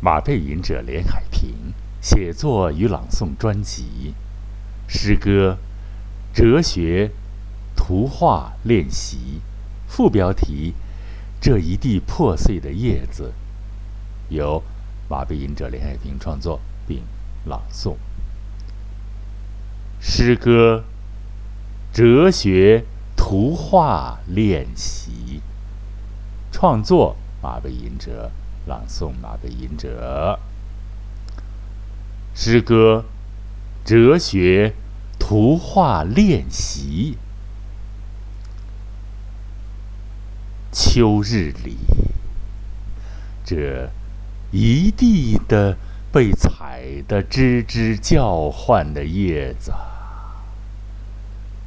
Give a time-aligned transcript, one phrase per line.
[0.00, 4.14] 马背吟者连海平写作与朗诵专辑，
[4.86, 5.58] 诗歌
[6.36, 7.10] 《哲学
[7.74, 9.16] 图画练习》，
[9.90, 10.74] 副标题
[11.42, 13.32] 《这一地破碎的叶子》，
[14.34, 14.62] 由
[15.08, 17.02] 马背吟者连海平创作并
[17.46, 17.96] 朗诵。
[19.98, 20.84] 诗歌
[21.96, 22.84] 《哲学
[23.16, 25.40] 图画练习》，
[26.52, 28.30] 创作马背吟者。
[28.66, 30.40] 朗诵马背吟者
[32.34, 33.04] 诗歌
[33.88, 34.74] 《哲学
[35.20, 37.16] 图画练习》。
[40.72, 41.76] 秋日里，
[43.44, 43.88] 这
[44.50, 45.76] 一地的
[46.12, 49.72] 被踩得吱吱叫唤的叶子，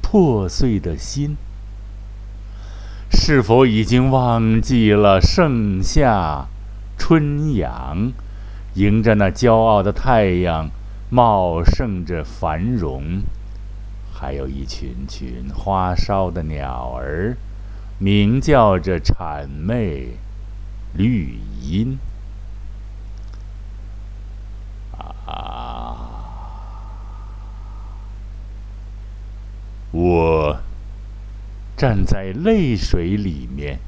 [0.00, 1.36] 破碎的心，
[3.10, 6.48] 是否已经忘记了盛夏？
[6.98, 8.12] 春阳，
[8.74, 10.70] 迎着那骄傲的太阳，
[11.08, 13.22] 茂盛着繁荣；
[14.12, 17.36] 还有一群群花梢的鸟儿，
[17.98, 20.16] 鸣叫着谄媚
[20.94, 21.98] 绿荫。
[25.26, 25.96] 啊！
[29.92, 30.58] 我
[31.76, 33.78] 站在泪水里面，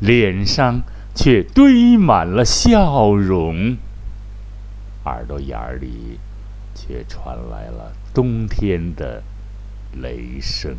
[0.00, 0.82] 脸上。
[1.14, 3.76] 却堆满了笑容，
[5.04, 6.18] 耳朵眼儿里
[6.74, 9.22] 却传来了冬天的
[10.00, 10.76] 雷声。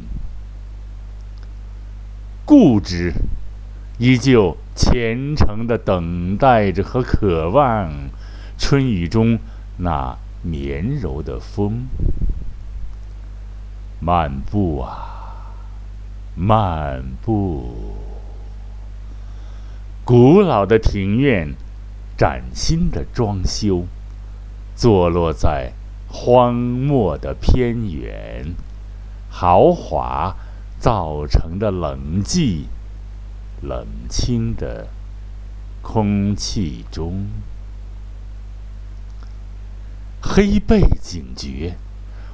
[2.45, 3.13] 固执，
[3.99, 7.91] 依旧虔诚的等待着和渴望
[8.57, 9.39] 春雨中
[9.77, 11.85] 那绵柔的风。
[14.01, 15.53] 漫步啊，
[16.35, 18.02] 漫步。
[20.05, 21.55] 古老的庭院，
[22.17, 23.85] 崭新的装修，
[24.75, 25.71] 坐落在
[26.09, 28.53] 荒漠的偏远，
[29.29, 30.35] 豪华
[30.77, 32.63] 造成的冷寂，
[33.61, 34.89] 冷清的
[35.81, 37.27] 空气中，
[40.21, 41.77] 黑背警觉，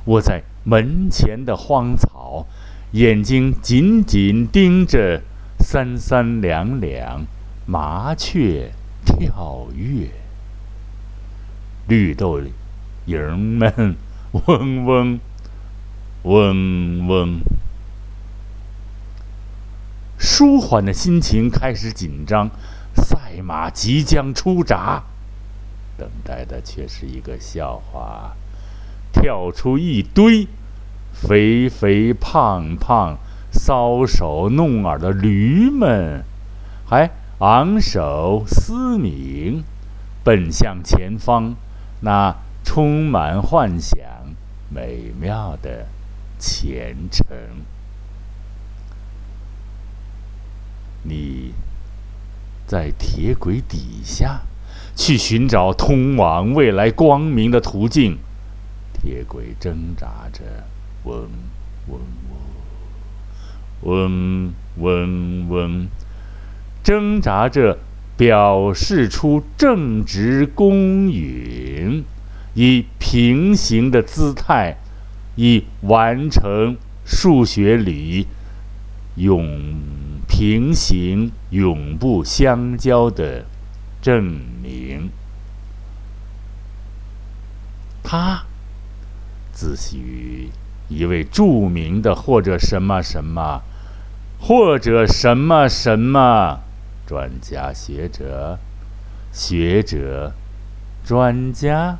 [0.05, 2.47] 卧在门前的荒草，
[2.93, 5.21] 眼睛紧紧盯着
[5.59, 7.27] 三三两两。
[7.71, 8.71] 麻雀
[9.05, 10.09] 跳跃，
[11.87, 12.41] 绿豆
[13.05, 13.95] 蝇们
[14.31, 15.19] 嗡嗡
[16.23, 17.41] 嗡嗡。
[20.17, 22.49] 舒缓的心情开始紧张，
[22.95, 25.03] 赛马即将出闸，
[25.95, 28.35] 等待的却是一个笑话：
[29.13, 30.47] 跳出一堆
[31.13, 33.19] 肥肥胖胖、
[33.53, 36.23] 搔首弄耳的驴们，
[36.87, 37.11] 还。
[37.39, 39.63] 昂首嘶鸣，
[40.25, 41.55] 奔向前方，
[42.01, 42.35] 那
[42.65, 43.97] 充满幻想、
[44.67, 45.87] 美妙的
[46.37, 47.25] 前程。
[51.03, 51.53] 你
[52.67, 54.41] 在铁轨底下，
[54.93, 58.17] 去寻找通往未来光明的途径。
[58.91, 60.43] 铁轨挣扎着，
[61.05, 61.29] 嗡
[61.87, 62.01] 嗡
[63.83, 65.87] 嗡，嗡嗡嗡。
[66.83, 67.77] 挣扎着，
[68.17, 72.03] 表示出正直公允，
[72.55, 74.77] 以平行的姿态，
[75.35, 78.27] 以完成数学里
[79.15, 79.75] 永
[80.27, 83.45] 平行、永不相交的
[84.01, 84.23] 证
[84.63, 85.09] 明。
[88.01, 88.43] 他
[89.51, 90.47] 自诩
[90.87, 93.61] 一位著名的或者什么什么，
[94.39, 96.61] 或者什么什么。
[97.09, 98.59] 专家学者，
[99.31, 100.31] 学者，
[101.03, 101.97] 专家，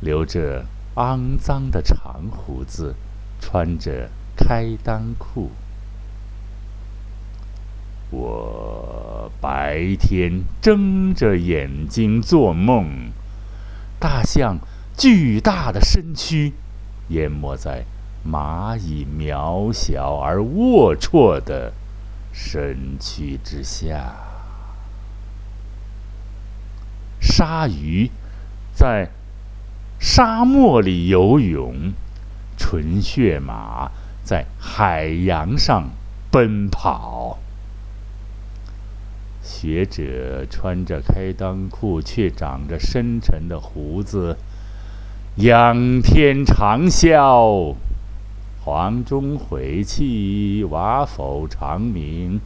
[0.00, 2.94] 留着肮脏的长胡子，
[3.42, 5.50] 穿着开裆裤。
[8.08, 13.10] 我白天睁着眼睛做梦，
[14.00, 14.58] 大象
[14.96, 16.54] 巨大的身躯
[17.08, 17.84] 淹没在
[18.26, 21.74] 蚂蚁渺小而龌龊的。
[22.40, 24.14] 身躯之下，
[27.20, 28.08] 鲨鱼
[28.72, 29.10] 在
[29.98, 31.92] 沙漠里游泳，
[32.56, 33.90] 纯血马
[34.22, 35.90] 在海洋上
[36.30, 37.38] 奔跑。
[39.42, 44.38] 学者穿着开裆裤，却长着深沉的胡子，
[45.36, 47.74] 仰天长啸。
[48.64, 52.40] 黄钟回气，瓦否长鸣？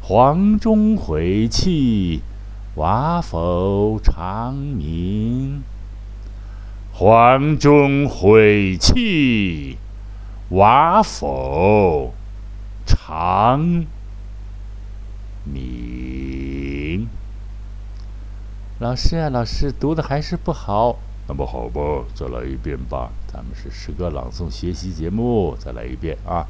[0.00, 2.20] 黄钟回气，
[2.76, 5.62] 瓦否长鸣？
[6.92, 9.78] 黄钟晦气，
[10.50, 12.12] 瓦否
[12.86, 13.86] 长
[15.44, 17.08] 鸣？
[18.78, 20.98] 老师啊，老师读的还是不好。
[21.26, 23.10] 那么好吧，再来一遍吧。
[23.26, 26.46] 咱们是诗歌朗诵学习节目，再来一遍啊。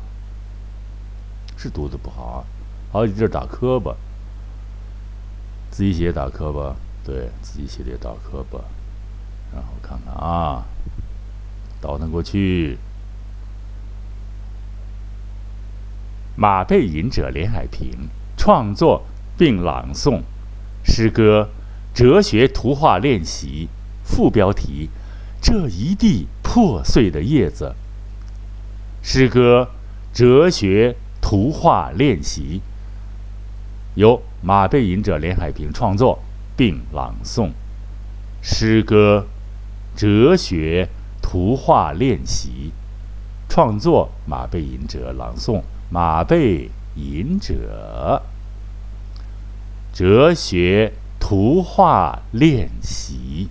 [1.57, 2.45] 是读的不好啊，
[2.93, 3.95] 好几地儿打磕巴。
[5.71, 6.75] 自己写打磕巴，
[7.05, 8.59] 对自己写的也打磕巴。
[9.53, 10.65] 然后看看啊，
[11.81, 12.79] 倒腾过去。
[16.37, 19.05] 马背吟者连海平创作
[19.39, 20.23] 并朗诵
[20.83, 21.51] 诗歌
[21.97, 23.69] 《哲学图画练习》，
[24.05, 24.91] 副标题：
[25.43, 27.75] 这一地破碎的叶子。
[29.03, 29.71] 诗歌
[30.17, 32.61] 《哲学图画练习》
[34.01, 36.21] 由马背吟者连海平创作
[36.57, 37.51] 并朗诵
[38.41, 39.27] 诗歌。
[39.97, 40.89] 哲学
[41.23, 42.73] 图画练习，
[43.49, 48.23] 创作马背吟者朗诵马背吟者。
[49.93, 53.49] 哲学图画练习。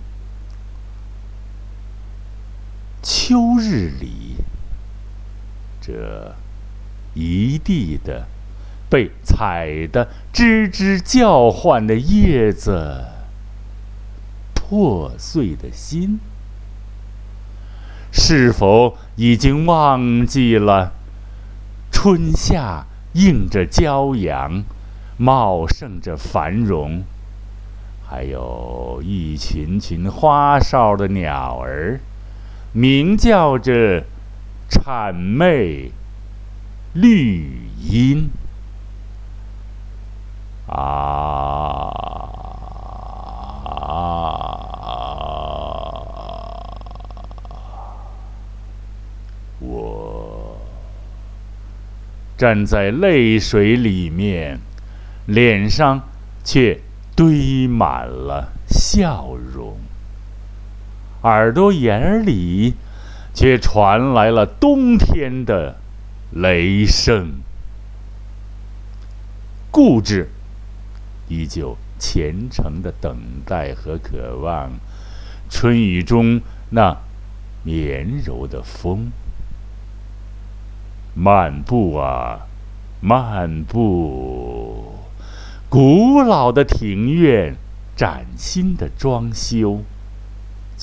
[3.26, 4.36] 秋日里，
[5.80, 6.34] 这
[7.14, 8.26] 一地的
[8.90, 13.06] 被踩得吱吱叫唤的叶子，
[14.52, 16.20] 破碎的心。
[18.12, 20.92] 是否已经忘记了
[21.90, 22.84] 春夏
[23.14, 24.64] 映着骄阳，
[25.16, 27.02] 茂盛着繁荣，
[28.06, 31.98] 还有一群群花哨的鸟儿，
[32.76, 34.02] 鸣叫着
[34.68, 35.92] 谄媚
[36.92, 38.28] 绿荫
[40.66, 41.92] 啊！
[49.60, 50.58] 我
[52.36, 54.58] 站在泪水里面，
[55.26, 56.02] 脸上
[56.42, 56.80] 却
[57.14, 59.78] 堆满了笑容，
[61.24, 62.74] 耳朵眼里
[63.32, 65.76] 却传来了冬天的
[66.30, 67.40] 雷声。
[69.70, 70.28] 固执，
[71.28, 73.16] 依旧虔诚的等
[73.46, 74.72] 待和渴望，
[75.48, 76.98] 春雨中那
[77.62, 79.10] 绵柔的风。
[81.14, 82.46] 漫步啊，
[83.00, 84.98] 漫步，
[85.70, 87.56] 古老的庭院，
[87.96, 89.80] 崭新的装修，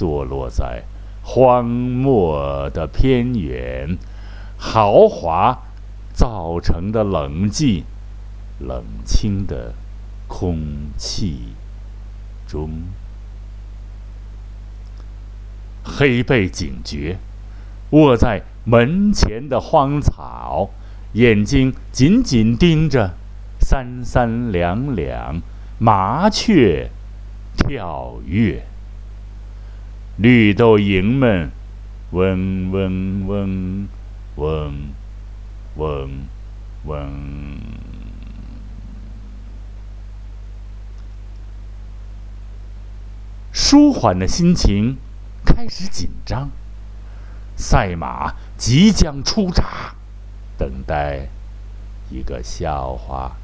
[0.02, 0.82] 坐落在
[1.22, 4.00] 荒漠的偏远，
[4.58, 5.60] 豪华
[6.12, 7.84] 造成的冷寂，
[8.58, 9.76] 冷清的
[10.28, 10.58] 空
[10.98, 11.54] 气
[12.48, 12.72] 中，
[15.84, 17.18] 黑背警觉，
[17.92, 18.42] 卧在。
[18.64, 20.70] 门前的荒草，
[21.14, 23.16] 眼睛紧紧盯着
[23.60, 25.42] 三三两两
[25.80, 26.92] 麻雀
[27.58, 28.64] 跳跃。
[30.22, 31.50] 绿豆蝇们
[32.12, 33.88] 嗡嗡嗡
[34.36, 34.74] 嗡
[35.78, 36.10] 嗡
[36.86, 37.58] 嗡，
[43.52, 44.98] 舒缓的心情
[45.44, 46.52] 开始紧张。
[47.56, 49.96] 赛马即将出闸，
[50.56, 51.30] 等待
[52.12, 53.38] 一个笑话，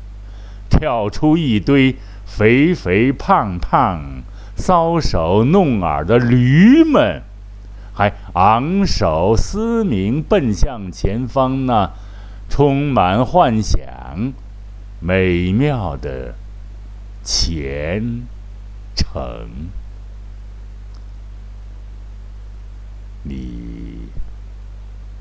[0.69, 4.22] 跳出一堆肥肥胖胖、
[4.57, 7.21] 搔首弄耳的驴们，
[7.93, 11.91] 还昂首嘶鸣，奔向前方那
[12.49, 14.33] 充满幻想、
[14.99, 16.33] 美妙的
[17.23, 18.23] 前
[18.95, 19.47] 程。
[23.23, 24.09] 你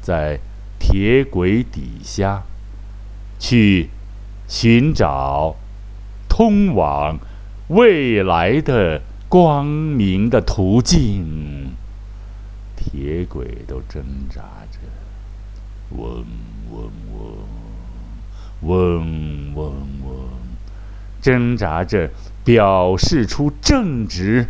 [0.00, 0.38] 在
[0.78, 2.42] 铁轨底下
[3.38, 3.90] 去
[4.48, 5.56] 寻找
[6.28, 7.18] 通往
[7.68, 9.02] 未来的
[9.38, 11.72] 光明的途径，
[12.74, 14.40] 铁轨都挣扎
[14.72, 14.78] 着，
[15.90, 16.24] 嗡
[16.70, 17.36] 嗡嗡，
[18.62, 19.74] 嗡嗡
[20.06, 20.28] 嗡，
[21.20, 22.08] 挣扎着
[22.46, 24.48] 表示出正直、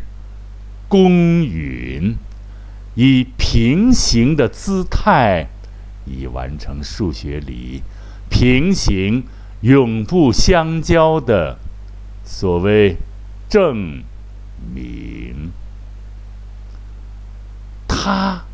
[0.86, 1.10] 公
[1.44, 2.14] 允。
[2.94, 5.48] 以平行的姿态，
[6.04, 7.82] 以完成数学里
[8.30, 9.24] 平行
[9.62, 11.58] 永不相交的
[12.24, 12.98] 所谓
[13.48, 14.04] 正
[14.75, 15.52] 明。
[17.88, 18.44] 他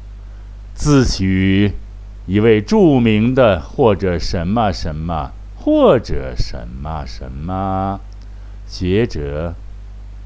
[0.75, 1.73] 自诩
[2.26, 8.00] 一位著名的或者什么什么或者什么什么
[8.66, 9.54] 学者，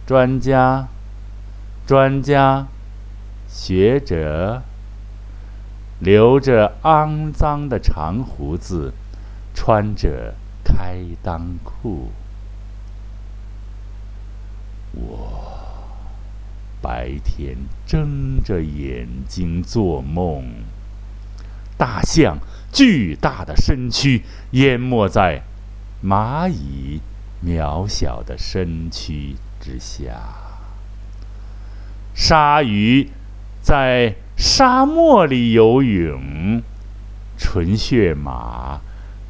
[0.07, 0.89] 专家，
[1.87, 2.67] 专家，
[3.49, 4.63] 学者，
[5.99, 8.93] 留着肮脏的长胡子，
[9.55, 12.13] 穿着开裆裤。
[14.93, 15.46] 我
[16.87, 20.45] 白天睁着眼睛做梦，
[21.77, 22.39] 大象
[22.73, 25.43] 巨大的身躯淹没在
[26.01, 27.01] 蚂蚁
[27.45, 30.23] 渺小的身躯之下，
[32.15, 33.11] 鲨鱼
[33.61, 36.63] 在沙漠里游泳，
[37.37, 38.81] 纯血马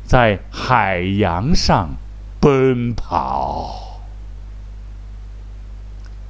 [0.05, 1.97] 在海洋上
[2.39, 3.86] 奔跑。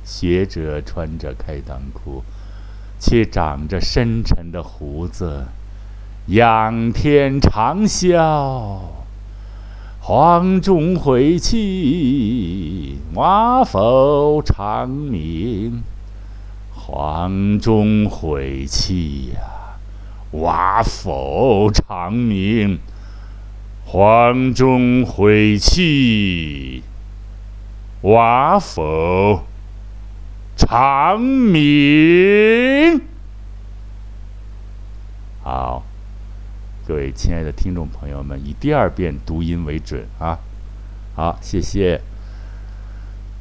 [0.06, 2.22] 学者穿着开裆裤，
[3.00, 5.46] 却长着深沉的胡子，
[6.28, 8.78] 仰天长啸
[10.00, 15.82] ：“黄钟回气，瓦否长鸣？
[16.72, 19.40] 黄钟回气呀，
[20.30, 22.78] 瓦否长鸣？
[23.84, 26.84] 黄钟回气，
[28.02, 29.42] 瓦否？”
[30.68, 33.00] 长鸣。
[35.44, 35.84] 好，
[36.88, 40.40] 各位亲爱的听众朋友们，以第二遍读音为准啊！
[41.14, 42.00] 好，谢谢。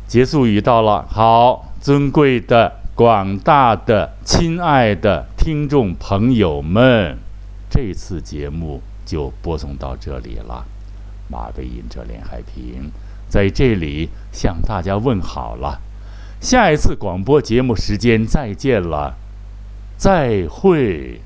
[0.08, 7.18] 结束语到了，好，尊贵的、广大的、亲爱的听众朋友们，
[7.72, 10.64] 这次节目就播送到这里了。
[11.28, 12.92] 马背吟者连海平
[13.28, 15.82] 在这里向大家问好了。
[16.46, 19.18] 下一次广播节目时间再见了，
[19.98, 21.20] 再会。